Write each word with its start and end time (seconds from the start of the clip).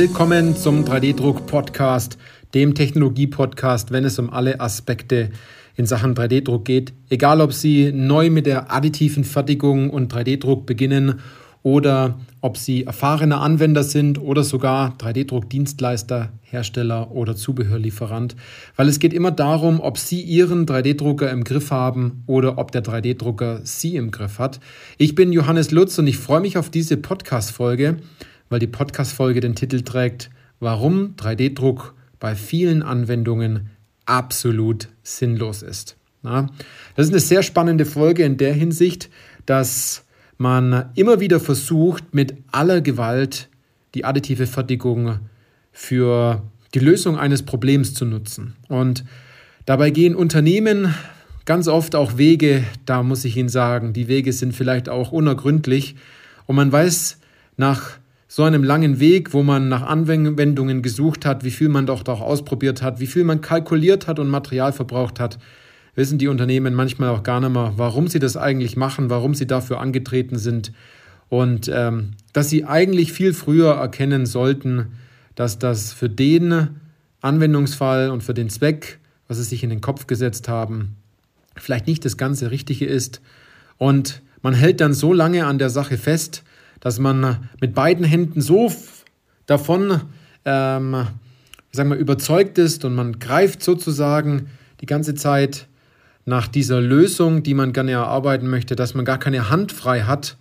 Willkommen 0.00 0.54
zum 0.54 0.84
3D-Druck-Podcast, 0.84 2.18
dem 2.54 2.76
Technologie-Podcast, 2.76 3.90
wenn 3.90 4.04
es 4.04 4.16
um 4.20 4.30
alle 4.30 4.60
Aspekte 4.60 5.30
in 5.74 5.86
Sachen 5.86 6.14
3D-Druck 6.14 6.64
geht. 6.64 6.92
Egal, 7.08 7.40
ob 7.40 7.52
Sie 7.52 7.90
neu 7.90 8.30
mit 8.30 8.46
der 8.46 8.72
additiven 8.72 9.24
Fertigung 9.24 9.90
und 9.90 10.14
3D-Druck 10.14 10.66
beginnen 10.66 11.18
oder 11.64 12.16
ob 12.40 12.56
Sie 12.58 12.84
erfahrene 12.84 13.38
Anwender 13.38 13.82
sind 13.82 14.20
oder 14.20 14.44
sogar 14.44 14.96
3D-Druck-Dienstleister, 14.98 16.28
Hersteller 16.42 17.10
oder 17.10 17.34
Zubehörlieferant, 17.34 18.36
weil 18.76 18.86
es 18.86 19.00
geht 19.00 19.12
immer 19.12 19.32
darum, 19.32 19.80
ob 19.80 19.98
Sie 19.98 20.20
Ihren 20.20 20.64
3D-Drucker 20.64 21.28
im 21.28 21.42
Griff 21.42 21.72
haben 21.72 22.22
oder 22.28 22.56
ob 22.58 22.70
der 22.70 22.84
3D-Drucker 22.84 23.62
Sie 23.64 23.96
im 23.96 24.12
Griff 24.12 24.38
hat. 24.38 24.60
Ich 24.96 25.16
bin 25.16 25.32
Johannes 25.32 25.72
Lutz 25.72 25.98
und 25.98 26.06
ich 26.06 26.18
freue 26.18 26.40
mich 26.40 26.56
auf 26.56 26.70
diese 26.70 26.98
Podcast-Folge, 26.98 27.96
weil 28.48 28.58
die 28.58 28.66
Podcast-Folge 28.66 29.40
den 29.40 29.54
Titel 29.54 29.82
trägt, 29.82 30.30
warum 30.60 31.14
3D-Druck 31.16 31.94
bei 32.20 32.34
vielen 32.34 32.82
Anwendungen 32.82 33.70
absolut 34.06 34.88
sinnlos 35.02 35.62
ist. 35.62 35.96
das 36.96 37.06
ist 37.06 37.12
eine 37.12 37.20
sehr 37.20 37.42
spannende 37.42 37.84
Folge 37.84 38.24
in 38.24 38.36
der 38.36 38.52
Hinsicht, 38.52 39.10
dass 39.46 40.04
man 40.36 40.90
immer 40.94 41.20
wieder 41.20 41.40
versucht, 41.40 42.14
mit 42.14 42.34
aller 42.50 42.80
Gewalt 42.80 43.48
die 43.94 44.04
additive 44.04 44.46
Fertigung 44.46 45.20
für 45.72 46.42
die 46.74 46.80
Lösung 46.80 47.18
eines 47.18 47.42
Problems 47.42 47.94
zu 47.94 48.04
nutzen. 48.04 48.54
Und 48.68 49.04
dabei 49.64 49.90
gehen 49.90 50.14
Unternehmen 50.14 50.94
ganz 51.44 51.66
oft 51.66 51.94
auch 51.94 52.18
Wege, 52.18 52.64
da 52.84 53.02
muss 53.02 53.24
ich 53.24 53.36
Ihnen 53.36 53.48
sagen, 53.48 53.92
die 53.92 54.08
Wege 54.08 54.32
sind 54.32 54.54
vielleicht 54.54 54.88
auch 54.88 55.12
unergründlich. 55.12 55.96
Und 56.46 56.56
man 56.56 56.70
weiß 56.70 57.18
nach 57.56 57.98
so 58.28 58.44
einem 58.44 58.62
langen 58.62 59.00
Weg, 59.00 59.32
wo 59.32 59.42
man 59.42 59.68
nach 59.68 59.82
Anwendungen 59.82 60.82
gesucht 60.82 61.24
hat, 61.24 61.44
wie 61.44 61.50
viel 61.50 61.70
man 61.70 61.86
doch 61.86 62.06
auch 62.06 62.20
ausprobiert 62.20 62.82
hat, 62.82 63.00
wie 63.00 63.06
viel 63.06 63.24
man 63.24 63.40
kalkuliert 63.40 64.06
hat 64.06 64.18
und 64.18 64.28
Material 64.28 64.72
verbraucht 64.72 65.18
hat, 65.18 65.38
wissen 65.94 66.18
die 66.18 66.28
Unternehmen 66.28 66.74
manchmal 66.74 67.08
auch 67.08 67.22
gar 67.22 67.40
nicht 67.40 67.50
mehr, 67.50 67.72
warum 67.76 68.06
sie 68.06 68.18
das 68.18 68.36
eigentlich 68.36 68.76
machen, 68.76 69.08
warum 69.08 69.34
sie 69.34 69.46
dafür 69.46 69.80
angetreten 69.80 70.38
sind 70.38 70.72
und 71.28 71.70
ähm, 71.72 72.12
dass 72.32 72.50
sie 72.50 72.64
eigentlich 72.64 73.12
viel 73.12 73.32
früher 73.32 73.72
erkennen 73.72 74.26
sollten, 74.26 74.92
dass 75.34 75.58
das 75.58 75.92
für 75.92 76.08
den 76.08 76.68
Anwendungsfall 77.20 78.10
und 78.10 78.22
für 78.22 78.34
den 78.34 78.50
Zweck, 78.50 78.98
was 79.26 79.38
sie 79.38 79.44
sich 79.44 79.62
in 79.62 79.70
den 79.70 79.80
Kopf 79.80 80.06
gesetzt 80.06 80.48
haben, 80.48 80.96
vielleicht 81.56 81.86
nicht 81.86 82.04
das 82.04 82.16
ganze 82.16 82.50
Richtige 82.50 82.86
ist. 82.86 83.20
Und 83.76 84.22
man 84.42 84.54
hält 84.54 84.80
dann 84.80 84.94
so 84.94 85.12
lange 85.12 85.46
an 85.46 85.58
der 85.58 85.70
Sache 85.70 85.98
fest, 85.98 86.44
dass 86.80 86.98
man 86.98 87.48
mit 87.60 87.74
beiden 87.74 88.04
Händen 88.04 88.40
so 88.40 88.72
davon 89.46 90.02
ähm, 90.44 91.06
sagen 91.72 91.90
wir, 91.90 91.96
überzeugt 91.96 92.58
ist 92.58 92.84
und 92.84 92.94
man 92.94 93.18
greift 93.18 93.62
sozusagen 93.62 94.48
die 94.80 94.86
ganze 94.86 95.14
Zeit 95.14 95.66
nach 96.24 96.48
dieser 96.48 96.80
Lösung, 96.80 97.42
die 97.42 97.54
man 97.54 97.72
gerne 97.72 97.92
erarbeiten 97.92 98.48
möchte, 98.48 98.76
dass 98.76 98.94
man 98.94 99.04
gar 99.04 99.18
keine 99.18 99.50
Hand 99.50 99.72
frei 99.72 100.02
hat 100.02 100.36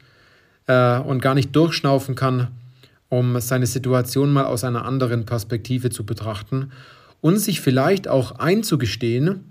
äh, 0.67 0.99
und 0.99 1.21
gar 1.21 1.33
nicht 1.33 1.55
durchschnaufen 1.55 2.15
kann, 2.15 2.49
um 3.09 3.39
seine 3.39 3.65
Situation 3.65 4.31
mal 4.31 4.45
aus 4.45 4.63
einer 4.63 4.85
anderen 4.85 5.25
Perspektive 5.25 5.89
zu 5.89 6.05
betrachten 6.05 6.71
und 7.21 7.37
sich 7.37 7.61
vielleicht 7.61 8.07
auch 8.07 8.33
einzugestehen, 8.33 9.45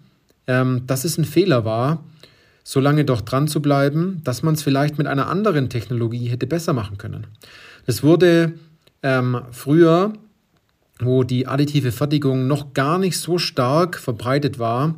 ähm, 0.46 0.82
dass 0.86 1.04
es 1.04 1.18
ein 1.18 1.24
Fehler 1.24 1.64
war, 1.64 2.04
so 2.68 2.80
lange 2.80 3.04
doch 3.04 3.20
dran 3.20 3.46
zu 3.46 3.62
bleiben, 3.62 4.20
dass 4.24 4.42
man 4.42 4.54
es 4.54 4.62
vielleicht 4.64 4.98
mit 4.98 5.06
einer 5.06 5.28
anderen 5.28 5.68
Technologie 5.68 6.26
hätte 6.26 6.48
besser 6.48 6.72
machen 6.72 6.98
können. 6.98 7.28
Es 7.86 8.02
wurde 8.02 8.54
ähm, 9.04 9.40
früher, 9.52 10.14
wo 10.98 11.22
die 11.22 11.46
additive 11.46 11.92
Fertigung 11.92 12.48
noch 12.48 12.74
gar 12.74 12.98
nicht 12.98 13.20
so 13.20 13.38
stark 13.38 13.96
verbreitet 13.96 14.58
war, 14.58 14.96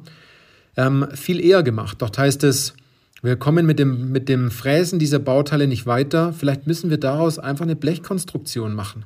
ähm, 0.79 1.09
viel 1.13 1.45
eher 1.45 1.63
gemacht. 1.63 1.99
Dort 2.01 2.17
heißt 2.17 2.43
es, 2.45 2.73
wir 3.21 3.37
kommen 3.37 3.67
mit 3.67 3.79
dem, 3.79 4.13
mit 4.13 4.31
dem 4.31 4.51
Fräsen 4.51 4.99
dieser 4.99 5.19
Bauteile 5.19 5.67
nicht 5.67 5.85
weiter. 5.85 6.33
Vielleicht 6.33 6.67
müssen 6.67 6.89
wir 6.89 6.99
daraus 6.99 7.39
einfach 7.39 7.67
eine 7.67 7.77
Blechkonstruktion 7.77 8.75
machen. 8.75 9.05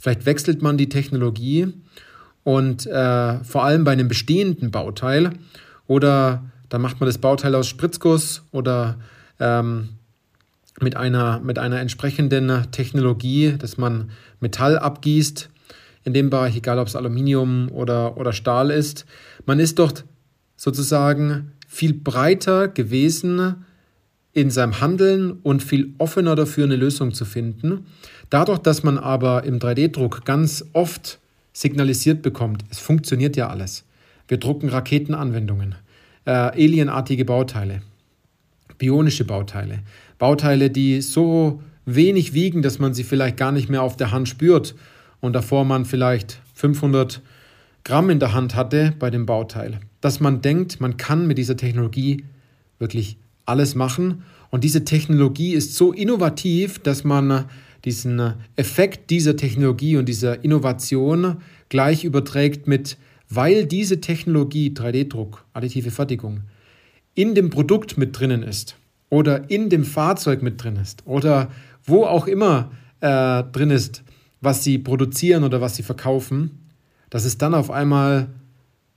Vielleicht 0.00 0.24
wechselt 0.24 0.62
man 0.62 0.78
die 0.78 0.88
Technologie 0.88 1.74
und 2.42 2.86
äh, 2.86 3.44
vor 3.44 3.64
allem 3.64 3.84
bei 3.84 3.92
einem 3.92 4.08
bestehenden 4.08 4.70
Bauteil 4.70 5.32
oder 5.86 6.42
da 6.68 6.78
macht 6.78 7.00
man 7.00 7.06
das 7.06 7.18
Bauteil 7.18 7.54
aus 7.54 7.66
Spritzguss 7.66 8.42
oder 8.50 8.98
ähm, 9.40 9.90
mit, 10.80 10.96
einer, 10.96 11.40
mit 11.40 11.58
einer 11.58 11.80
entsprechenden 11.80 12.70
Technologie, 12.70 13.54
dass 13.58 13.78
man 13.78 14.10
Metall 14.40 14.78
abgießt 14.78 15.48
in 16.04 16.14
dem 16.14 16.30
Bereich, 16.30 16.56
egal 16.56 16.78
ob 16.78 16.88
es 16.88 16.96
Aluminium 16.96 17.70
oder, 17.70 18.16
oder 18.16 18.32
Stahl 18.32 18.70
ist. 18.70 19.04
Man 19.46 19.60
ist 19.60 19.78
dort 19.78 20.04
sozusagen 20.56 21.52
viel 21.66 21.92
breiter 21.92 22.68
gewesen 22.68 23.64
in 24.32 24.50
seinem 24.50 24.80
Handeln 24.80 25.32
und 25.42 25.62
viel 25.62 25.94
offener 25.98 26.36
dafür, 26.36 26.64
eine 26.64 26.76
Lösung 26.76 27.12
zu 27.12 27.24
finden. 27.24 27.86
Dadurch, 28.30 28.58
dass 28.58 28.82
man 28.82 28.98
aber 28.98 29.44
im 29.44 29.58
3D-Druck 29.58 30.24
ganz 30.24 30.64
oft 30.72 31.18
signalisiert 31.52 32.22
bekommt, 32.22 32.64
es 32.70 32.78
funktioniert 32.78 33.36
ja 33.36 33.48
alles. 33.48 33.84
Wir 34.28 34.38
drucken 34.38 34.68
Raketenanwendungen, 34.68 35.74
äh, 36.28 36.32
alienartige 36.32 37.24
Bauteile, 37.24 37.82
bionische 38.78 39.24
Bauteile, 39.24 39.80
Bauteile, 40.18 40.70
die 40.70 41.00
so 41.00 41.62
wenig 41.86 42.34
wiegen, 42.34 42.62
dass 42.62 42.78
man 42.78 42.94
sie 42.94 43.04
vielleicht 43.04 43.36
gar 43.36 43.52
nicht 43.52 43.68
mehr 43.68 43.82
auf 43.82 43.96
der 43.96 44.12
Hand 44.12 44.28
spürt 44.28 44.74
und 45.20 45.32
davor 45.32 45.64
man 45.64 45.84
vielleicht 45.84 46.40
500 46.54 47.20
Gramm 47.84 48.10
in 48.10 48.20
der 48.20 48.34
Hand 48.34 48.54
hatte 48.54 48.94
bei 48.98 49.10
dem 49.10 49.26
Bauteil 49.26 49.80
dass 50.00 50.20
man 50.20 50.40
denkt, 50.42 50.80
man 50.80 50.96
kann 50.96 51.26
mit 51.26 51.38
dieser 51.38 51.56
Technologie 51.56 52.24
wirklich 52.78 53.16
alles 53.46 53.74
machen. 53.74 54.22
Und 54.50 54.64
diese 54.64 54.84
Technologie 54.84 55.52
ist 55.54 55.74
so 55.74 55.92
innovativ, 55.92 56.78
dass 56.78 57.04
man 57.04 57.46
diesen 57.84 58.34
Effekt 58.56 59.10
dieser 59.10 59.36
Technologie 59.36 59.96
und 59.96 60.06
dieser 60.08 60.44
Innovation 60.44 61.38
gleich 61.68 62.04
überträgt 62.04 62.66
mit, 62.66 62.96
weil 63.28 63.66
diese 63.66 64.00
Technologie, 64.00 64.70
3D-Druck, 64.70 65.44
additive 65.52 65.90
Fertigung, 65.90 66.42
in 67.14 67.34
dem 67.34 67.50
Produkt 67.50 67.98
mit 67.98 68.18
drinnen 68.18 68.42
ist 68.42 68.76
oder 69.10 69.50
in 69.50 69.68
dem 69.68 69.84
Fahrzeug 69.84 70.42
mit 70.42 70.62
drin 70.62 70.76
ist 70.76 71.06
oder 71.06 71.50
wo 71.84 72.04
auch 72.04 72.26
immer 72.26 72.70
äh, 73.00 73.42
drin 73.44 73.70
ist, 73.70 74.02
was 74.40 74.64
sie 74.64 74.78
produzieren 74.78 75.44
oder 75.44 75.60
was 75.60 75.76
sie 75.76 75.82
verkaufen, 75.82 76.68
dass 77.10 77.24
es 77.24 77.38
dann 77.38 77.54
auf 77.54 77.70
einmal 77.70 78.28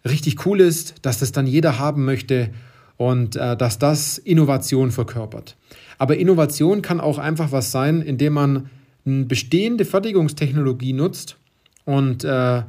richtig 0.06 0.46
cool 0.46 0.59
ist, 0.59 0.96
dass 1.02 1.19
das 1.19 1.31
dann 1.31 1.48
jeder 1.48 1.80
haben 1.80 2.06
möchte 2.06 2.50
und 2.98 3.36
äh, 3.36 3.58
dass 3.58 3.80
das 3.80 4.18
Innovation 4.18 4.92
verkörpert. 4.92 5.58
Aber 5.98 6.18
Innovation 6.18 6.81
kann 6.81 7.00
auch 7.00 7.18
einfach 7.18 7.52
was 7.52 7.72
sein, 7.72 8.02
indem 8.02 8.34
man 8.34 8.69
eine 9.06 9.25
bestehende 9.25 9.86
Fertigungstechnologie 9.86 10.94
nutzt 10.94 11.38
und 11.86 12.24
äh, 12.24 12.62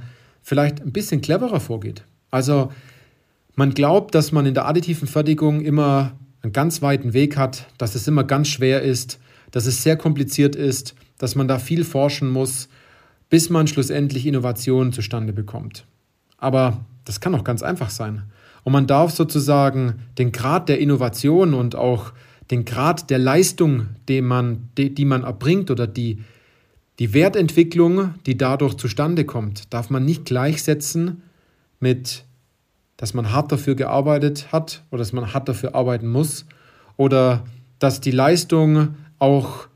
vielleicht 0.43 0.83
ein 0.83 0.93
bisschen 0.93 1.21
cleverer 1.21 1.61
vorgeht. 1.61 2.05
Also 2.31 2.73
man 3.55 3.75
glaubt, 3.75 4.15
dass 4.15 4.33
man 4.33 4.47
in 4.47 4.55
der 4.55 4.67
additiven 4.67 5.07
Fertigung 5.09 5.61
immer 5.61 6.13
einen 6.43 6.53
ganz 6.53 6.83
weiten 6.83 7.13
Weg 7.13 7.37
hat, 7.37 7.67
dass 7.79 7.95
es 7.95 8.09
immer 8.09 8.25
ganz 8.25 8.49
schwer 8.49 8.83
ist, 8.83 9.21
dass 9.51 9.67
es 9.67 9.83
sehr 9.83 9.97
kompliziert 9.97 10.57
ist, 10.57 10.95
dass 11.19 11.35
man 11.37 11.47
da 11.47 11.59
viel 11.59 11.85
forschen 11.85 12.29
muss, 12.29 12.69
bis 13.31 13.49
man 13.49 13.67
schlussendlich 13.67 14.27
Innovationen 14.27 14.93
zustande 14.93 15.33
bekommt. 15.33 15.87
Aber 16.39 16.85
das 17.05 17.21
kann 17.21 17.35
auch 17.35 17.45
ganz 17.45 17.63
einfach 17.63 17.91
sein. 17.91 18.25
Und 18.65 18.73
man 18.73 18.87
darf 18.87 19.13
sozusagen 19.13 20.01
den 20.19 20.33
Grad 20.33 20.69
der 20.69 20.81
Innovation 20.81 21.55
und 21.55 21.75
auch 21.75 22.13
den 22.51 22.65
Grad 22.65 23.11
der 23.11 23.19
Leistung, 23.19 23.89
den 24.09 24.25
man, 24.25 24.69
die, 24.77 24.95
die 24.95 25.05
man 25.05 25.23
erbringt 25.23 25.71
oder 25.71 25.87
die, 25.87 26.19
die 26.99 27.15
Wertentwicklung, 27.15 28.15
die 28.27 28.37
dadurch 28.37 28.75
zustande 28.75 29.25
kommt, 29.25 29.73
darf 29.73 29.91
man 29.91 30.05
nicht 30.05 30.25
gleichsetzen 30.25 31.23
mit, 31.81 32.25
dass 32.97 33.15
man 33.15 33.33
hart 33.33 33.51
dafür 33.51 33.75
gearbeitet 33.75 34.53
hat 34.53 34.83
oder 34.91 34.99
dass 34.99 35.13
man 35.13 35.33
hart 35.33 35.49
dafür 35.49 35.75
arbeiten 35.75 36.09
muss 36.09 36.47
oder 36.97 37.45
dass 37.79 38.01
die 38.01 38.11
Leistung 38.11 38.95
auch 39.19 39.67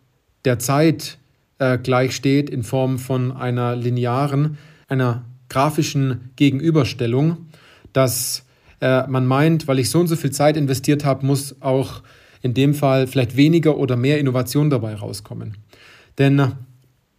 der 0.45 0.59
Zeit 0.59 1.19
äh, 1.59 1.79
gleichsteht 1.79 2.51
in 2.51 2.63
Form 2.63 2.99
von 2.99 3.33
einer 3.33 3.75
linearen, 3.75 4.59
einer 4.89 5.25
grafischen 5.49 6.31
Gegenüberstellung, 6.37 7.47
dass 7.93 8.45
äh, 8.81 9.07
man 9.07 9.27
meint, 9.27 9.67
weil 9.67 9.79
ich 9.79 9.91
so 9.91 10.01
und 10.01 10.07
so 10.07 10.17
viel 10.17 10.33
Zeit 10.33 10.57
investiert 10.57 11.05
habe, 11.05 11.25
muss 11.25 11.57
auch 11.61 12.03
in 12.43 12.55
dem 12.55 12.75
Fall 12.75 13.07
vielleicht 13.07 13.37
weniger 13.37 13.77
oder 13.77 13.97
mehr 13.97 14.21
Innovation 14.21 14.71
dabei 14.71 14.95
rauskommen. 14.95 15.57
Denn 16.19 16.53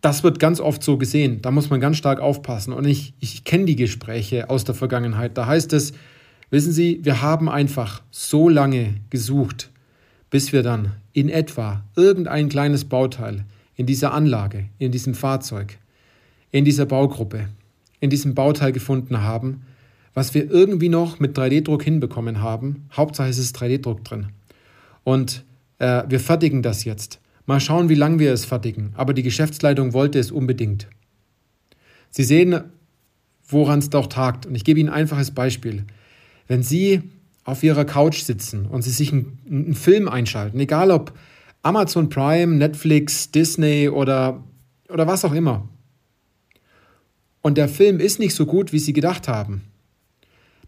das 0.08 0.24
wird 0.24 0.40
ganz 0.40 0.62
oft 0.62 0.82
so 0.82 0.98
gesehen. 0.98 1.42
Da 1.42 1.52
muss 1.52 1.70
man 1.70 1.82
ganz 1.82 1.98
stark 1.98 2.22
aufpassen. 2.22 2.72
Und 2.72 2.86
ich, 2.86 3.14
ich 3.20 3.44
kenne 3.44 3.66
die 3.66 3.76
Gespräche 3.76 4.50
aus 4.50 4.64
der 4.64 4.74
Vergangenheit. 4.74 5.38
Da 5.38 5.48
heißt 5.48 5.74
es, 5.74 5.92
wissen 6.50 6.72
Sie, 6.72 7.02
wir 7.04 7.22
haben 7.22 7.50
einfach 7.50 8.02
so 8.10 8.48
lange 8.48 9.02
gesucht, 9.10 9.70
bis 10.30 10.54
wir 10.54 10.64
dann 10.64 10.94
in 11.12 11.28
etwa 11.28 11.84
irgendein 11.98 12.48
kleines 12.48 12.86
Bauteil 12.86 13.44
in 13.76 13.86
dieser 13.86 14.14
Anlage, 14.14 14.70
in 14.80 14.94
diesem 14.94 15.14
Fahrzeug 15.14 15.78
in 16.52 16.64
dieser 16.64 16.86
Baugruppe, 16.86 17.50
in 18.00 18.10
diesem 18.10 18.34
Bauteil 18.34 18.72
gefunden 18.72 19.22
haben, 19.22 19.64
was 20.14 20.34
wir 20.34 20.50
irgendwie 20.50 20.88
noch 20.88 21.20
mit 21.20 21.38
3D-Druck 21.38 21.84
hinbekommen 21.84 22.42
haben. 22.42 22.88
Hauptsache 22.96 23.28
es 23.28 23.38
ist 23.38 23.58
3D-Druck 23.58 24.06
drin. 24.06 24.28
Und 25.04 25.44
äh, 25.80 26.04
wir 26.08 26.22
fertigen 26.22 26.64
das 26.64 26.86
jetzt. 26.86 27.20
Mal 27.48 27.62
schauen, 27.62 27.88
wie 27.90 27.96
lange 27.96 28.20
wir 28.20 28.34
es 28.34 28.46
fertigen. 28.46 28.92
Aber 28.96 29.14
die 29.14 29.24
Geschäftsleitung 29.24 29.94
wollte 29.94 30.20
es 30.20 30.32
unbedingt. 30.32 30.88
Sie 32.12 32.24
sehen, 32.24 32.62
woran 33.48 33.80
es 33.80 33.90
doch 33.90 34.08
tagt. 34.08 34.46
Und 34.46 34.54
ich 34.54 34.66
gebe 34.66 34.80
Ihnen 34.80 34.90
ein 34.90 35.02
einfaches 35.02 35.32
Beispiel. 35.32 35.86
Wenn 36.48 36.62
Sie 36.62 37.02
auf 37.46 37.64
Ihrer 37.64 37.86
Couch 37.86 38.22
sitzen 38.22 38.66
und 38.66 38.82
Sie 38.82 38.92
sich 38.92 39.14
einen, 39.14 39.40
einen 39.50 39.76
Film 39.76 40.10
einschalten, 40.10 40.60
egal 40.60 40.92
ob 40.92 41.18
Amazon 41.64 42.10
Prime, 42.10 42.54
Netflix, 42.56 43.32
Disney 43.32 43.88
oder, 43.88 44.44
oder 44.90 45.08
was 45.08 45.24
auch 45.24 45.34
immer, 45.34 45.70
und 47.42 47.58
der 47.58 47.70
Film 47.70 48.02
ist 48.02 48.20
nicht 48.20 48.36
so 48.36 48.46
gut, 48.46 48.74
wie 48.74 48.80
Sie 48.80 48.92
gedacht 48.92 49.30
haben, 49.30 49.62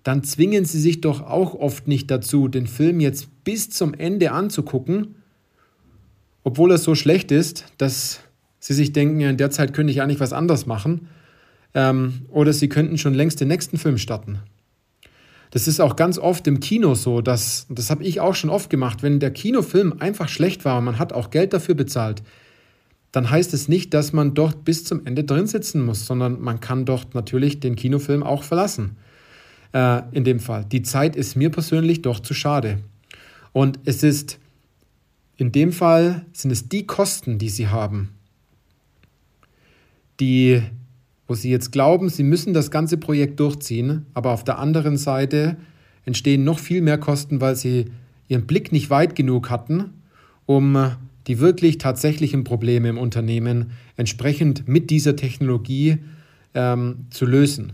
dann 0.04 0.24
zwingen 0.24 0.64
Sie 0.64 0.80
sich 0.80 1.02
doch 1.02 1.22
auch 1.22 1.56
oft 1.56 1.90
nicht 1.90 2.10
dazu, 2.10 2.48
den 2.48 2.68
Film 2.68 3.02
jetzt 3.02 3.44
bis 3.44 3.70
zum 3.70 3.94
Ende 3.94 4.32
anzugucken, 4.32 5.16
obwohl 6.44 6.72
er 6.72 6.78
so 6.78 6.96
schlecht 6.96 7.32
ist, 7.32 7.66
dass 7.78 8.22
Sie 8.60 8.74
sich 8.74 8.92
denken, 8.92 9.20
ja, 9.22 9.30
in 9.30 9.38
der 9.38 9.52
Zeit 9.52 9.74
könnte 9.74 9.92
ich 9.92 10.02
eigentlich 10.02 10.20
was 10.20 10.34
anderes 10.34 10.66
machen. 10.66 11.08
Ähm, 11.74 12.26
oder 12.30 12.52
Sie 12.52 12.68
könnten 12.68 12.98
schon 12.98 13.14
längst 13.14 13.40
den 13.40 13.48
nächsten 13.48 13.78
Film 13.78 13.98
starten. 13.98 14.40
Das 15.52 15.68
ist 15.68 15.80
auch 15.80 15.96
ganz 15.96 16.20
oft 16.20 16.46
im 16.48 16.60
Kino 16.60 16.94
so, 16.94 17.22
dass, 17.22 17.66
das 17.70 17.90
habe 17.90 18.04
ich 18.04 18.20
auch 18.20 18.36
schon 18.36 18.50
oft 18.50 18.70
gemacht, 18.70 19.02
wenn 19.02 19.20
der 19.20 19.32
Kinofilm 19.32 19.96
einfach 20.00 20.30
schlecht 20.30 20.66
war 20.66 20.78
und 20.78 20.84
man 20.84 21.00
hat 21.00 21.14
auch 21.14 21.32
Geld 21.32 21.54
dafür 21.54 21.74
bezahlt, 21.74 22.22
dann 23.12 23.30
heißt 23.30 23.54
es 23.56 23.68
nicht, 23.68 23.94
dass 23.96 24.14
man 24.14 24.36
dort 24.36 24.64
bis 24.64 24.84
zum 24.84 25.06
Ende 25.08 25.24
drin 25.24 25.48
sitzen 25.48 25.84
muss, 25.84 26.06
sondern 26.06 26.40
man 26.40 26.60
kann 26.60 26.86
dort 26.86 27.16
natürlich 27.16 27.60
den 27.60 27.76
Kinofilm 27.76 28.22
auch 28.22 28.44
verlassen. 28.44 28.98
Äh, 29.72 30.02
in 30.12 30.24
dem 30.24 30.40
Fall. 30.40 30.66
Die 30.66 30.82
Zeit 30.82 31.16
ist 31.16 31.36
mir 31.36 31.52
persönlich 31.52 32.02
doch 32.02 32.20
zu 32.20 32.34
schade. 32.34 32.80
Und 33.52 33.80
es 33.86 34.02
ist 34.02 34.40
in 35.40 35.54
dem 35.54 35.72
Fall 35.72 36.26
sind 36.34 36.52
es 36.52 36.68
die 36.68 36.86
Kosten, 36.86 37.38
die 37.38 37.50
Sie 37.50 37.70
haben, 37.70 38.10
die, 40.20 40.62
wo 41.28 41.34
Sie 41.34 41.50
jetzt 41.50 41.72
glauben, 41.72 42.10
Sie 42.10 42.24
müssen 42.24 42.54
das 42.54 42.72
ganze 42.72 42.98
Projekt 42.98 43.40
durchziehen, 43.40 44.06
aber 44.14 44.32
auf 44.32 44.44
der 44.44 44.60
anderen 44.60 44.98
Seite 44.98 45.56
entstehen 46.04 46.44
noch 46.44 46.60
viel 46.60 46.82
mehr 46.82 46.98
Kosten, 46.98 47.40
weil 47.40 47.56
Sie 47.56 47.86
Ihren 48.28 48.48
Blick 48.48 48.74
nicht 48.74 48.90
weit 48.90 49.16
genug 49.16 49.50
hatten, 49.50 49.94
um 50.46 50.92
die 51.28 51.40
wirklich 51.40 51.78
tatsächlichen 51.78 52.44
Probleme 52.44 52.90
im 52.90 52.98
Unternehmen 52.98 53.72
entsprechend 53.96 54.68
mit 54.68 54.90
dieser 54.90 55.16
Technologie 55.16 56.00
ähm, 56.54 57.06
zu 57.12 57.26
lösen. 57.26 57.74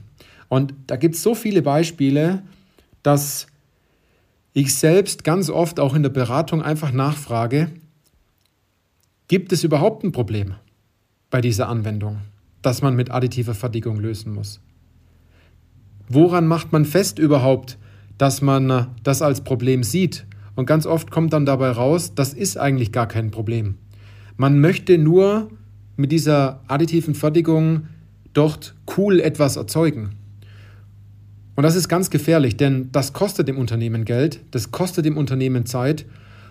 Und 0.50 0.74
da 0.86 0.98
gibt 0.98 1.16
es 1.16 1.24
so 1.24 1.34
viele 1.34 1.64
Beispiele, 1.64 2.44
dass 3.02 3.48
ich 4.56 4.74
selbst 4.74 5.26
ganz 5.26 5.50
oft 5.50 5.82
auch 5.82 5.96
in 5.96 6.02
der 6.02 6.10
Beratung 6.10 6.62
einfach 6.62 6.94
nachfrage, 6.94 7.72
gibt 9.28 9.52
es 9.52 9.66
überhaupt 9.66 10.06
ein 10.06 10.14
Problem 10.14 10.56
bei 11.30 11.42
dieser 11.42 11.68
Anwendung, 11.68 12.20
das 12.62 12.82
man 12.82 12.96
mit 12.96 13.12
additiver 13.12 13.54
Fertigung 13.54 14.00
lösen 14.00 14.34
muss? 14.34 14.62
Woran 16.08 16.48
macht 16.48 16.72
man 16.72 16.86
fest 16.86 17.20
überhaupt, 17.20 17.78
dass 18.18 18.42
man 18.42 18.96
das 19.04 19.22
als 19.22 19.42
Problem 19.42 19.84
sieht? 19.84 20.26
Und 20.56 20.68
ganz 20.68 20.86
oft 20.86 21.12
kommt 21.12 21.34
dann 21.34 21.46
dabei 21.46 21.72
raus, 21.72 22.16
das 22.16 22.34
ist 22.34 22.58
eigentlich 22.58 22.94
gar 22.94 23.10
kein 23.10 23.32
Problem. 23.32 23.78
Man 24.38 24.62
möchte 24.62 24.98
nur 24.98 25.50
mit 25.98 26.14
dieser 26.14 26.62
additiven 26.70 27.14
Fertigung 27.14 27.88
dort 28.32 28.74
cool 28.96 29.20
etwas 29.20 29.58
erzeugen. 29.58 30.12
Und 31.56 31.64
das 31.64 31.76
ist 31.76 31.88
ganz 31.88 32.10
gefährlich, 32.10 32.58
denn 32.58 32.90
das 32.92 33.14
kostet 33.14 33.48
dem 33.48 33.58
Unternehmen 33.58 34.06
Geld, 34.06 34.42
das 34.52 34.72
kostet 34.72 35.06
dem 35.06 35.18
Unternehmen 35.18 35.66
Zeit 35.66 36.06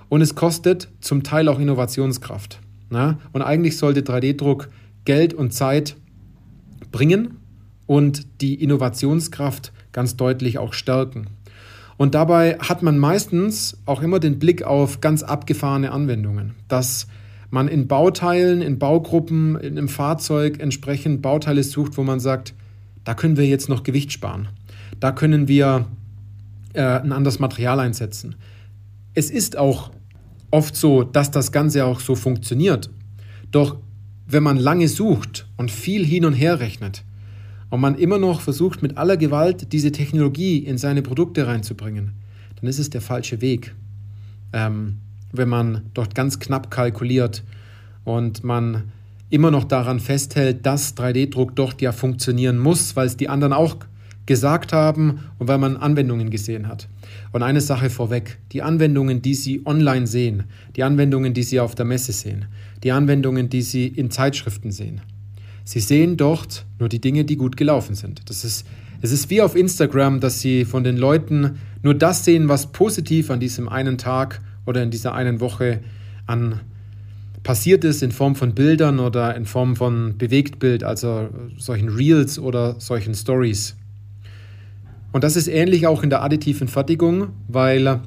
und 0.08 0.22
es 0.22 0.34
kostet 0.34 0.88
zum 1.00 1.22
Teil 1.22 1.48
auch 1.48 1.58
Innovationskraft. 1.58 2.60
Na? 2.90 3.18
Und 3.32 3.42
eigentlich 3.42 3.76
sollte 3.76 4.00
3D-Druck 4.00 4.70
Geld 5.04 5.34
und 5.34 5.52
Zeit 5.52 5.96
bringen 6.90 7.38
und 7.86 8.40
die 8.40 8.54
Innovationskraft 8.54 9.72
ganz 9.92 10.16
deutlich 10.16 10.58
auch 10.58 10.72
stärken. 10.72 11.26
Und 11.96 12.14
dabei 12.14 12.58
hat 12.58 12.82
man 12.82 12.98
meistens 12.98 13.76
auch 13.86 14.02
immer 14.02 14.18
den 14.18 14.38
Blick 14.38 14.62
auf 14.64 15.00
ganz 15.00 15.22
abgefahrene 15.22 15.92
Anwendungen, 15.92 16.54
dass 16.68 17.06
man 17.50 17.68
in 17.68 17.86
Bauteilen, 17.86 18.62
in 18.62 18.78
Baugruppen, 18.78 19.56
in 19.56 19.78
einem 19.78 19.88
Fahrzeug 19.88 20.58
entsprechend 20.60 21.22
Bauteile 21.22 21.62
sucht, 21.62 21.96
wo 21.96 22.02
man 22.02 22.18
sagt, 22.18 22.54
da 23.04 23.14
können 23.14 23.36
wir 23.36 23.46
jetzt 23.46 23.68
noch 23.68 23.84
Gewicht 23.84 24.12
sparen. 24.12 24.48
Da 25.00 25.12
können 25.12 25.48
wir 25.48 25.86
äh, 26.72 26.82
ein 26.82 27.12
anderes 27.12 27.38
Material 27.38 27.80
einsetzen. 27.80 28.34
Es 29.14 29.30
ist 29.30 29.56
auch 29.56 29.90
oft 30.50 30.76
so, 30.76 31.02
dass 31.02 31.30
das 31.30 31.52
Ganze 31.52 31.84
auch 31.84 32.00
so 32.00 32.14
funktioniert. 32.14 32.90
Doch 33.50 33.76
wenn 34.26 34.42
man 34.42 34.56
lange 34.56 34.88
sucht 34.88 35.46
und 35.56 35.70
viel 35.70 36.04
hin 36.04 36.24
und 36.24 36.32
her 36.32 36.60
rechnet 36.60 37.04
und 37.70 37.80
man 37.80 37.96
immer 37.96 38.18
noch 38.18 38.40
versucht, 38.40 38.82
mit 38.82 38.96
aller 38.96 39.16
Gewalt 39.16 39.72
diese 39.72 39.92
Technologie 39.92 40.58
in 40.58 40.78
seine 40.78 41.02
Produkte 41.02 41.46
reinzubringen, 41.46 42.12
dann 42.56 42.68
ist 42.68 42.78
es 42.78 42.90
der 42.90 43.00
falsche 43.00 43.40
Weg. 43.40 43.74
Ähm, 44.52 44.98
wenn 45.32 45.48
man 45.48 45.82
dort 45.94 46.14
ganz 46.14 46.38
knapp 46.38 46.70
kalkuliert 46.70 47.42
und 48.04 48.44
man 48.44 48.92
immer 49.30 49.50
noch 49.50 49.64
daran 49.64 49.98
festhält, 49.98 50.64
dass 50.64 50.96
3D-Druck 50.96 51.56
dort 51.56 51.82
ja 51.82 51.90
funktionieren 51.90 52.58
muss, 52.58 52.94
weil 52.94 53.06
es 53.06 53.16
die 53.16 53.28
anderen 53.28 53.52
auch 53.52 53.76
gesagt 54.26 54.72
haben 54.72 55.20
und 55.38 55.48
weil 55.48 55.58
man 55.58 55.76
Anwendungen 55.76 56.30
gesehen 56.30 56.68
hat. 56.68 56.88
Und 57.32 57.42
eine 57.42 57.60
Sache 57.60 57.90
vorweg, 57.90 58.38
die 58.52 58.62
Anwendungen, 58.62 59.22
die 59.22 59.34
Sie 59.34 59.62
online 59.66 60.06
sehen, 60.06 60.44
die 60.76 60.82
Anwendungen, 60.82 61.34
die 61.34 61.42
Sie 61.42 61.60
auf 61.60 61.74
der 61.74 61.84
Messe 61.84 62.12
sehen, 62.12 62.46
die 62.82 62.92
Anwendungen, 62.92 63.48
die 63.48 63.62
Sie 63.62 63.86
in 63.86 64.10
Zeitschriften 64.10 64.70
sehen. 64.70 65.00
Sie 65.64 65.80
sehen 65.80 66.16
dort 66.16 66.66
nur 66.78 66.88
die 66.88 67.00
Dinge, 67.00 67.24
die 67.24 67.36
gut 67.36 67.56
gelaufen 67.56 67.94
sind. 67.94 68.28
Das 68.28 68.44
ist, 68.44 68.66
es 69.00 69.12
ist 69.12 69.30
wie 69.30 69.42
auf 69.42 69.56
Instagram, 69.56 70.20
dass 70.20 70.40
Sie 70.40 70.64
von 70.64 70.84
den 70.84 70.96
Leuten 70.96 71.58
nur 71.82 71.94
das 71.94 72.24
sehen, 72.24 72.48
was 72.48 72.72
positiv 72.72 73.30
an 73.30 73.40
diesem 73.40 73.68
einen 73.68 73.98
Tag 73.98 74.40
oder 74.66 74.82
in 74.82 74.90
dieser 74.90 75.14
einen 75.14 75.40
Woche 75.40 75.80
an 76.26 76.60
passiert 77.44 77.84
ist 77.84 78.02
in 78.02 78.10
Form 78.10 78.34
von 78.34 78.54
Bildern 78.54 78.98
oder 78.98 79.36
in 79.36 79.44
Form 79.44 79.76
von 79.76 80.16
Bewegtbild, 80.18 80.82
also 80.82 81.28
solchen 81.58 81.90
Reels 81.90 82.38
oder 82.38 82.80
solchen 82.80 83.14
Stories. 83.14 83.76
Und 85.14 85.22
das 85.22 85.36
ist 85.36 85.46
ähnlich 85.46 85.86
auch 85.86 86.02
in 86.02 86.10
der 86.10 86.24
additiven 86.24 86.66
Fertigung, 86.66 87.28
weil 87.46 88.00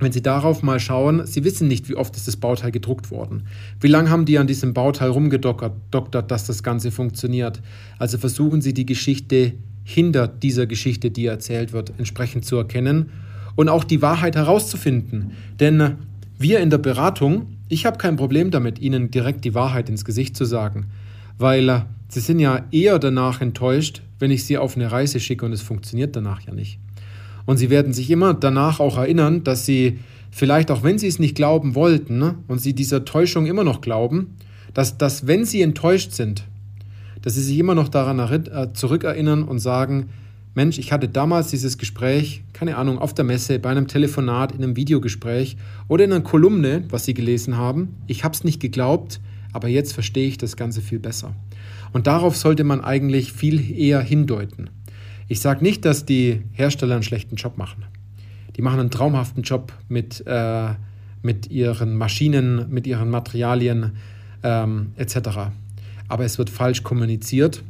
wenn 0.00 0.12
Sie 0.12 0.20
darauf 0.20 0.62
mal 0.62 0.78
schauen, 0.78 1.24
Sie 1.24 1.44
wissen 1.44 1.66
nicht, 1.66 1.88
wie 1.88 1.94
oft 1.94 2.14
ist 2.14 2.28
das 2.28 2.36
Bauteil 2.36 2.70
gedruckt 2.72 3.10
worden. 3.10 3.44
Wie 3.80 3.86
lange 3.86 4.10
haben 4.10 4.26
die 4.26 4.36
an 4.36 4.46
diesem 4.46 4.74
Bauteil 4.74 5.08
rumgedoktert, 5.08 6.30
dass 6.30 6.44
das 6.44 6.62
Ganze 6.62 6.90
funktioniert? 6.90 7.62
Also 7.98 8.18
versuchen 8.18 8.60
Sie 8.60 8.74
die 8.74 8.84
Geschichte 8.84 9.54
hinter 9.82 10.28
dieser 10.28 10.66
Geschichte, 10.66 11.10
die 11.10 11.24
erzählt 11.24 11.72
wird, 11.72 11.94
entsprechend 11.96 12.44
zu 12.44 12.56
erkennen 12.56 13.08
und 13.54 13.70
auch 13.70 13.84
die 13.84 14.02
Wahrheit 14.02 14.36
herauszufinden. 14.36 15.30
Denn 15.58 15.96
wir 16.38 16.60
in 16.60 16.68
der 16.68 16.76
Beratung, 16.76 17.46
ich 17.70 17.86
habe 17.86 17.96
kein 17.96 18.16
Problem 18.16 18.50
damit, 18.50 18.78
Ihnen 18.78 19.10
direkt 19.10 19.46
die 19.46 19.54
Wahrheit 19.54 19.88
ins 19.88 20.04
Gesicht 20.04 20.36
zu 20.36 20.44
sagen, 20.44 20.88
weil 21.38 21.86
Sie 22.08 22.20
sind 22.20 22.40
ja 22.40 22.66
eher 22.72 22.98
danach 22.98 23.40
enttäuscht, 23.40 24.02
wenn 24.18 24.30
ich 24.30 24.44
Sie 24.44 24.58
auf 24.58 24.76
eine 24.76 24.90
Reise 24.90 25.20
schicke 25.20 25.44
und 25.44 25.52
es 25.52 25.62
funktioniert 25.62 26.16
danach 26.16 26.40
ja 26.40 26.52
nicht. 26.52 26.78
Und 27.44 27.58
Sie 27.58 27.70
werden 27.70 27.92
sich 27.92 28.10
immer 28.10 28.34
danach 28.34 28.80
auch 28.80 28.98
erinnern, 28.98 29.44
dass 29.44 29.66
Sie 29.66 29.98
vielleicht 30.30 30.70
auch 30.70 30.82
wenn 30.82 30.98
Sie 30.98 31.06
es 31.06 31.18
nicht 31.18 31.34
glauben 31.34 31.74
wollten 31.74 32.18
ne, 32.18 32.34
und 32.48 32.60
Sie 32.60 32.74
dieser 32.74 33.04
Täuschung 33.04 33.46
immer 33.46 33.64
noch 33.64 33.80
glauben, 33.80 34.36
dass, 34.74 34.98
dass 34.98 35.26
wenn 35.26 35.44
Sie 35.44 35.62
enttäuscht 35.62 36.12
sind, 36.12 36.44
dass 37.22 37.34
Sie 37.34 37.42
sich 37.42 37.58
immer 37.58 37.74
noch 37.74 37.88
daran 37.88 38.18
äh, 38.18 38.72
zurückerinnern 38.72 39.42
und 39.44 39.58
sagen, 39.58 40.10
Mensch, 40.54 40.78
ich 40.78 40.90
hatte 40.90 41.08
damals 41.08 41.48
dieses 41.48 41.76
Gespräch, 41.76 42.42
keine 42.54 42.76
Ahnung, 42.76 42.98
auf 42.98 43.12
der 43.12 43.26
Messe, 43.26 43.58
bei 43.58 43.68
einem 43.68 43.88
Telefonat, 43.88 44.52
in 44.52 44.62
einem 44.62 44.74
Videogespräch 44.74 45.58
oder 45.86 46.04
in 46.04 46.12
einer 46.12 46.24
Kolumne, 46.24 46.84
was 46.88 47.04
Sie 47.04 47.12
gelesen 47.12 47.58
haben. 47.58 47.94
Ich 48.06 48.24
habe 48.24 48.34
es 48.34 48.42
nicht 48.42 48.60
geglaubt, 48.60 49.20
aber 49.52 49.68
jetzt 49.68 49.92
verstehe 49.92 50.28
ich 50.28 50.38
das 50.38 50.56
Ganze 50.56 50.80
viel 50.80 50.98
besser. 50.98 51.34
Und 51.96 52.06
darauf 52.06 52.36
sollte 52.36 52.62
man 52.62 52.82
eigentlich 52.82 53.32
viel 53.32 53.74
eher 53.74 54.02
hindeuten. 54.02 54.68
Ich 55.28 55.40
sage 55.40 55.64
nicht, 55.64 55.86
dass 55.86 56.04
die 56.04 56.42
Hersteller 56.52 56.92
einen 56.92 57.02
schlechten 57.02 57.36
Job 57.36 57.56
machen. 57.56 57.86
Die 58.54 58.60
machen 58.60 58.80
einen 58.80 58.90
traumhaften 58.90 59.42
Job 59.42 59.72
mit, 59.88 60.22
äh, 60.26 60.74
mit 61.22 61.50
ihren 61.50 61.96
Maschinen, 61.96 62.66
mit 62.68 62.86
ihren 62.86 63.08
Materialien 63.08 63.92
ähm, 64.42 64.92
etc. 64.96 65.48
Aber 66.06 66.26
es 66.26 66.36
wird 66.36 66.50
falsch 66.50 66.82
kommuniziert 66.82 67.62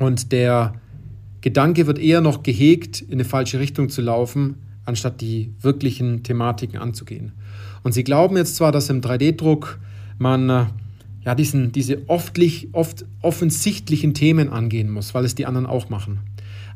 und 0.00 0.32
der 0.32 0.74
Gedanke 1.40 1.86
wird 1.86 2.00
eher 2.00 2.22
noch 2.22 2.42
gehegt, 2.42 3.00
in 3.00 3.12
eine 3.12 3.24
falsche 3.24 3.60
Richtung 3.60 3.90
zu 3.90 4.02
laufen, 4.02 4.56
anstatt 4.86 5.20
die 5.20 5.54
wirklichen 5.60 6.24
Thematiken 6.24 6.80
anzugehen. 6.80 7.30
Und 7.84 7.92
sie 7.92 8.02
glauben 8.02 8.36
jetzt 8.36 8.56
zwar, 8.56 8.72
dass 8.72 8.90
im 8.90 9.02
3D-Druck 9.02 9.78
man 10.18 10.50
äh, 10.50 10.64
ja, 11.26 11.34
diesen, 11.34 11.72
diese 11.72 12.08
oftlich, 12.08 12.68
oft 12.70 13.04
offensichtlichen 13.20 14.14
Themen 14.14 14.48
angehen 14.48 14.88
muss, 14.88 15.12
weil 15.12 15.24
es 15.24 15.34
die 15.34 15.44
anderen 15.44 15.66
auch 15.66 15.90
machen. 15.90 16.20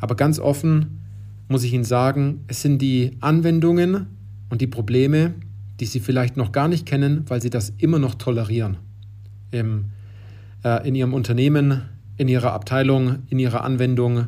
Aber 0.00 0.16
ganz 0.16 0.40
offen 0.40 0.98
muss 1.48 1.62
ich 1.62 1.72
Ihnen 1.72 1.84
sagen, 1.84 2.40
es 2.48 2.60
sind 2.60 2.82
die 2.82 3.12
Anwendungen 3.20 4.06
und 4.50 4.60
die 4.60 4.66
Probleme, 4.66 5.34
die 5.78 5.86
Sie 5.86 6.00
vielleicht 6.00 6.36
noch 6.36 6.50
gar 6.50 6.66
nicht 6.66 6.84
kennen, 6.84 7.24
weil 7.28 7.40
Sie 7.40 7.48
das 7.48 7.72
immer 7.78 8.00
noch 8.00 8.16
tolerieren. 8.16 8.78
Im, 9.52 9.86
äh, 10.64 10.86
in 10.86 10.96
Ihrem 10.96 11.14
Unternehmen, 11.14 11.82
in 12.16 12.26
Ihrer 12.26 12.52
Abteilung, 12.52 13.20
in 13.28 13.38
Ihrer 13.38 13.62
Anwendung, 13.62 14.26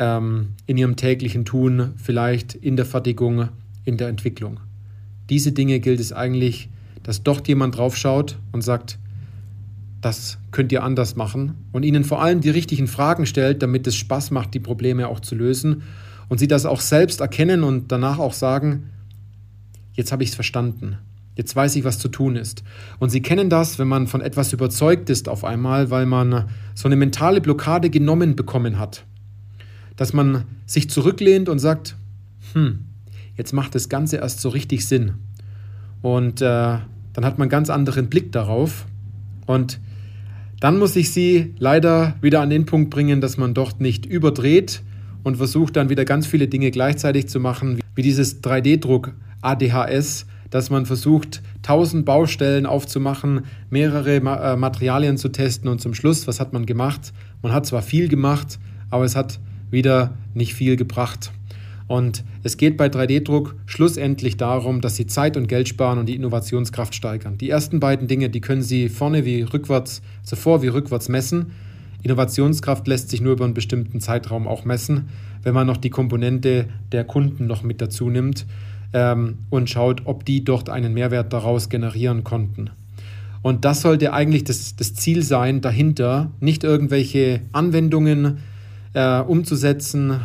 ähm, 0.00 0.48
in 0.66 0.76
Ihrem 0.76 0.96
täglichen 0.96 1.44
Tun, 1.44 1.92
vielleicht 1.96 2.56
in 2.56 2.74
der 2.74 2.84
Fertigung, 2.84 3.48
in 3.84 3.96
der 3.96 4.08
Entwicklung. 4.08 4.58
Diese 5.30 5.52
Dinge 5.52 5.78
gilt 5.78 6.00
es 6.00 6.12
eigentlich, 6.12 6.68
dass 7.04 7.22
dort 7.22 7.46
jemand 7.46 7.76
draufschaut 7.76 8.38
und 8.50 8.62
sagt, 8.62 8.98
das 10.06 10.38
könnt 10.52 10.70
ihr 10.70 10.84
anders 10.84 11.16
machen 11.16 11.56
und 11.72 11.82
ihnen 11.82 12.04
vor 12.04 12.22
allem 12.22 12.40
die 12.40 12.50
richtigen 12.50 12.86
Fragen 12.86 13.26
stellt, 13.26 13.60
damit 13.60 13.88
es 13.88 13.96
Spaß 13.96 14.30
macht, 14.30 14.54
die 14.54 14.60
Probleme 14.60 15.08
auch 15.08 15.18
zu 15.18 15.34
lösen 15.34 15.82
und 16.28 16.38
sie 16.38 16.46
das 16.46 16.64
auch 16.64 16.80
selbst 16.80 17.20
erkennen 17.20 17.64
und 17.64 17.90
danach 17.90 18.20
auch 18.20 18.32
sagen, 18.32 18.90
jetzt 19.94 20.12
habe 20.12 20.22
ich 20.22 20.28
es 20.28 20.36
verstanden. 20.36 20.98
Jetzt 21.34 21.56
weiß 21.56 21.74
ich, 21.74 21.82
was 21.82 21.98
zu 21.98 22.06
tun 22.08 22.36
ist. 22.36 22.62
Und 23.00 23.10
Sie 23.10 23.20
kennen 23.20 23.50
das, 23.50 23.80
wenn 23.80 23.88
man 23.88 24.06
von 24.06 24.20
etwas 24.20 24.52
überzeugt 24.52 25.10
ist 25.10 25.28
auf 25.28 25.44
einmal, 25.44 25.90
weil 25.90 26.06
man 26.06 26.44
so 26.74 26.86
eine 26.86 26.94
mentale 26.94 27.40
Blockade 27.40 27.90
genommen 27.90 28.36
bekommen 28.36 28.78
hat. 28.78 29.04
Dass 29.96 30.12
man 30.12 30.44
sich 30.66 30.88
zurücklehnt 30.88 31.48
und 31.48 31.58
sagt, 31.58 31.96
hm, 32.52 32.86
jetzt 33.36 33.52
macht 33.52 33.74
das 33.74 33.88
Ganze 33.88 34.18
erst 34.18 34.40
so 34.40 34.50
richtig 34.50 34.86
Sinn. 34.86 35.14
Und 36.00 36.40
äh, 36.42 36.44
dann 36.44 37.24
hat 37.24 37.38
man 37.38 37.46
einen 37.46 37.50
ganz 37.50 37.70
anderen 37.70 38.08
Blick 38.08 38.30
darauf. 38.30 38.86
Und 39.46 39.80
dann 40.60 40.78
muss 40.78 40.96
ich 40.96 41.10
Sie 41.10 41.54
leider 41.58 42.14
wieder 42.20 42.40
an 42.40 42.50
den 42.50 42.66
Punkt 42.66 42.90
bringen, 42.90 43.20
dass 43.20 43.36
man 43.36 43.52
dort 43.52 43.80
nicht 43.80 44.06
überdreht 44.06 44.82
und 45.22 45.36
versucht 45.36 45.76
dann 45.76 45.88
wieder 45.88 46.04
ganz 46.04 46.26
viele 46.26 46.48
Dinge 46.48 46.70
gleichzeitig 46.70 47.28
zu 47.28 47.40
machen, 47.40 47.80
wie 47.94 48.02
dieses 48.02 48.42
3D-Druck 48.42 49.12
ADHS, 49.42 50.26
dass 50.50 50.70
man 50.70 50.86
versucht, 50.86 51.42
tausend 51.62 52.04
Baustellen 52.04 52.64
aufzumachen, 52.64 53.42
mehrere 53.68 54.16
äh, 54.16 54.56
Materialien 54.56 55.18
zu 55.18 55.28
testen 55.28 55.68
und 55.68 55.80
zum 55.80 55.94
Schluss, 55.94 56.26
was 56.26 56.40
hat 56.40 56.52
man 56.52 56.64
gemacht? 56.64 57.12
Man 57.42 57.52
hat 57.52 57.66
zwar 57.66 57.82
viel 57.82 58.08
gemacht, 58.08 58.58
aber 58.88 59.04
es 59.04 59.16
hat 59.16 59.40
wieder 59.70 60.16
nicht 60.32 60.54
viel 60.54 60.76
gebracht. 60.76 61.32
Und 61.88 62.24
es 62.42 62.56
geht 62.56 62.76
bei 62.76 62.86
3D-Druck 62.86 63.54
schlussendlich 63.66 64.36
darum, 64.36 64.80
dass 64.80 64.96
Sie 64.96 65.06
Zeit 65.06 65.36
und 65.36 65.46
Geld 65.46 65.68
sparen 65.68 65.98
und 65.98 66.06
die 66.06 66.16
Innovationskraft 66.16 66.94
steigern. 66.94 67.38
Die 67.38 67.48
ersten 67.48 67.78
beiden 67.78 68.08
Dinge, 68.08 68.28
die 68.28 68.40
können 68.40 68.62
Sie 68.62 68.88
vorne 68.88 69.24
wie 69.24 69.42
rückwärts, 69.42 70.02
zuvor 70.24 70.62
wie 70.62 70.68
rückwärts 70.68 71.08
messen. 71.08 71.52
Innovationskraft 72.02 72.86
lässt 72.88 73.10
sich 73.10 73.20
nur 73.20 73.34
über 73.34 73.44
einen 73.44 73.54
bestimmten 73.54 74.00
Zeitraum 74.00 74.48
auch 74.48 74.64
messen, 74.64 75.08
wenn 75.42 75.54
man 75.54 75.66
noch 75.66 75.76
die 75.76 75.90
Komponente 75.90 76.66
der 76.92 77.04
Kunden 77.04 77.46
noch 77.46 77.62
mit 77.62 77.80
dazu 77.80 78.10
nimmt 78.10 78.46
ähm, 78.92 79.38
und 79.50 79.70
schaut, 79.70 80.02
ob 80.04 80.24
die 80.24 80.44
dort 80.44 80.68
einen 80.68 80.92
Mehrwert 80.92 81.32
daraus 81.32 81.68
generieren 81.68 82.24
konnten. 82.24 82.70
Und 83.42 83.64
das 83.64 83.80
sollte 83.80 84.12
eigentlich 84.12 84.42
das, 84.42 84.74
das 84.74 84.94
Ziel 84.94 85.22
sein, 85.22 85.60
dahinter 85.60 86.32
nicht 86.40 86.64
irgendwelche 86.64 87.42
Anwendungen 87.52 88.38
äh, 88.92 89.20
umzusetzen, 89.20 90.20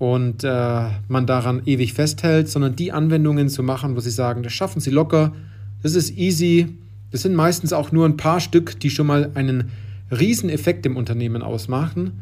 und 0.00 0.44
äh, 0.44 0.88
man 1.08 1.26
daran 1.26 1.60
ewig 1.66 1.92
festhält, 1.92 2.48
sondern 2.48 2.74
die 2.74 2.90
Anwendungen 2.90 3.50
zu 3.50 3.62
machen, 3.62 3.94
wo 3.96 4.00
sie 4.00 4.10
sagen, 4.10 4.42
das 4.42 4.54
schaffen 4.54 4.80
sie 4.80 4.88
locker, 4.88 5.34
das 5.82 5.94
ist 5.94 6.16
easy, 6.16 6.68
das 7.10 7.20
sind 7.20 7.34
meistens 7.34 7.74
auch 7.74 7.92
nur 7.92 8.06
ein 8.06 8.16
paar 8.16 8.40
Stück, 8.40 8.80
die 8.80 8.88
schon 8.88 9.06
mal 9.06 9.30
einen 9.34 9.68
riesen 10.10 10.48
Effekt 10.48 10.86
im 10.86 10.96
Unternehmen 10.96 11.42
ausmachen. 11.42 12.12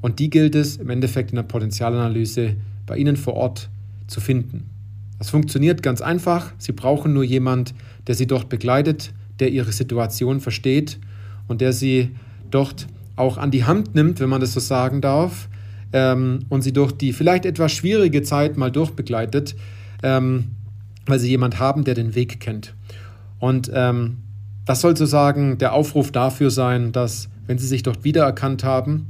Und 0.00 0.20
die 0.20 0.30
gilt 0.30 0.54
es 0.54 0.76
im 0.76 0.88
Endeffekt 0.88 1.30
in 1.30 1.36
der 1.36 1.42
Potenzialanalyse 1.42 2.54
bei 2.86 2.96
Ihnen 2.96 3.16
vor 3.16 3.34
Ort 3.34 3.70
zu 4.06 4.20
finden. 4.20 4.70
Das 5.18 5.30
funktioniert 5.30 5.82
ganz 5.82 6.02
einfach, 6.02 6.52
Sie 6.58 6.72
brauchen 6.72 7.12
nur 7.12 7.24
jemand, 7.24 7.74
der 8.06 8.14
Sie 8.14 8.28
dort 8.28 8.48
begleitet, 8.48 9.12
der 9.40 9.50
Ihre 9.50 9.72
Situation 9.72 10.38
versteht 10.38 11.00
und 11.48 11.60
der 11.60 11.72
Sie 11.72 12.10
dort 12.52 12.86
auch 13.16 13.36
an 13.36 13.50
die 13.50 13.64
Hand 13.64 13.96
nimmt, 13.96 14.20
wenn 14.20 14.28
man 14.28 14.40
das 14.40 14.52
so 14.52 14.60
sagen 14.60 15.00
darf, 15.00 15.48
ähm, 15.96 16.40
und 16.50 16.60
sie 16.60 16.74
durch 16.74 16.92
die 16.92 17.14
vielleicht 17.14 17.46
etwas 17.46 17.72
schwierige 17.72 18.22
Zeit 18.22 18.58
mal 18.58 18.70
durchbegleitet, 18.70 19.56
ähm, 20.02 20.50
weil 21.06 21.18
sie 21.18 21.30
jemand 21.30 21.58
haben, 21.58 21.84
der 21.84 21.94
den 21.94 22.14
Weg 22.14 22.38
kennt. 22.38 22.74
Und 23.38 23.70
ähm, 23.72 24.18
das 24.66 24.82
soll 24.82 24.94
sozusagen 24.94 25.56
der 25.56 25.72
Aufruf 25.72 26.12
dafür 26.12 26.50
sein, 26.50 26.92
dass, 26.92 27.30
wenn 27.46 27.56
Sie 27.56 27.66
sich 27.66 27.82
dort 27.82 28.04
wiedererkannt 28.04 28.62
haben, 28.62 29.06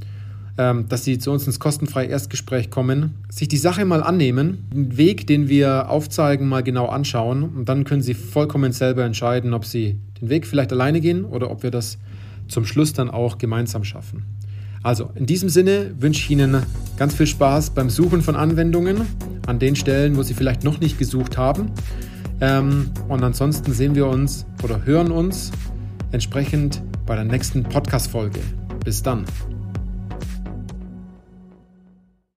ähm, 0.57 0.87
dass 0.87 1.03
Sie 1.03 1.17
zu 1.17 1.31
uns 1.31 1.45
ins 1.45 1.59
kostenfreie 1.59 2.07
Erstgespräch 2.07 2.69
kommen, 2.69 3.15
sich 3.29 3.49
die 3.49 3.57
Sache 3.57 3.83
mal 3.83 4.01
annehmen, 4.01 4.65
den 4.73 4.97
Weg, 4.97 5.27
den 5.27 5.49
wir 5.49 5.89
aufzeigen, 5.89 6.47
mal 6.47 6.63
genau 6.63 6.85
anschauen 6.85 7.43
und 7.43 7.67
dann 7.67 7.83
können 7.83 8.01
Sie 8.01 8.13
vollkommen 8.13 8.71
selber 8.71 9.03
entscheiden, 9.03 9.53
ob 9.53 9.65
Sie 9.65 9.99
den 10.21 10.29
Weg 10.29 10.47
vielleicht 10.47 10.71
alleine 10.71 11.01
gehen 11.01 11.25
oder 11.25 11.51
ob 11.51 11.63
wir 11.63 11.71
das 11.71 11.97
zum 12.47 12.63
Schluss 12.63 12.93
dann 12.93 13.09
auch 13.09 13.39
gemeinsam 13.39 13.83
schaffen. 13.83 14.36
Also 14.87 15.09
in 15.15 15.25
diesem 15.25 15.49
Sinne 15.49 15.91
wünsche 15.99 16.21
ich 16.21 16.29
Ihnen 16.29 16.63
ganz 16.95 17.13
viel 17.13 17.27
Spaß 17.27 17.71
beim 17.71 17.89
Suchen 17.89 18.21
von 18.21 18.37
Anwendungen 18.37 19.01
an 19.45 19.59
den 19.59 19.75
Stellen, 19.75 20.15
wo 20.15 20.23
Sie 20.23 20.33
vielleicht 20.33 20.63
noch 20.63 20.79
nicht 20.79 20.97
gesucht 20.97 21.37
haben. 21.37 21.71
Ähm, 22.39 22.91
und 23.09 23.21
ansonsten 23.21 23.73
sehen 23.73 23.95
wir 23.95 24.07
uns 24.07 24.45
oder 24.63 24.85
hören 24.85 25.11
uns 25.11 25.51
entsprechend 26.13 26.81
bei 27.05 27.15
der 27.15 27.25
nächsten 27.25 27.63
Podcast-Folge. 27.63 28.39
Bis 28.85 29.03
dann. 29.03 29.25